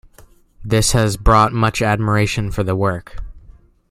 This 0.65 0.93
has 0.93 1.15
brought 1.15 1.53
much 1.53 1.79
admiration 1.79 2.49
for 2.49 2.63
the 2.63 2.75
work. 2.75 3.21